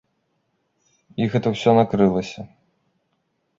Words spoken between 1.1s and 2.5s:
І гэта ўсё накрылася.